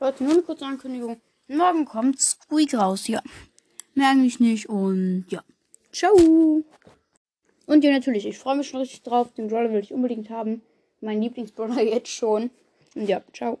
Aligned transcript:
Leute, 0.00 0.24
nur 0.24 0.32
eine 0.32 0.42
kurze 0.42 0.64
Ankündigung. 0.64 1.20
Morgen 1.46 1.84
kommt 1.84 2.18
Squeak 2.18 2.72
raus, 2.74 3.06
ja. 3.06 3.22
Mehr 3.94 4.08
eigentlich 4.08 4.40
nicht 4.40 4.68
und 4.70 5.26
ja. 5.28 5.44
Ciao. 5.92 6.64
Und 7.66 7.84
ja, 7.84 7.90
natürlich, 7.90 8.26
ich 8.26 8.38
freue 8.38 8.56
mich 8.56 8.68
schon 8.68 8.80
richtig 8.80 9.02
drauf. 9.02 9.32
Den 9.34 9.48
Brawler 9.48 9.70
will 9.72 9.80
ich 9.80 9.92
unbedingt 9.92 10.30
haben. 10.30 10.62
Mein 11.02 11.20
Lieblingsbrawler 11.20 11.82
jetzt 11.82 12.08
schon. 12.08 12.50
Und 12.94 13.08
ja, 13.08 13.22
ciao. 13.34 13.60